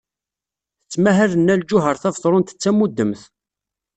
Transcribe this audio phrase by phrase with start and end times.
[0.81, 3.21] Tettmahal Nna Lǧuheṛ Tabetṛunt d tamudemt.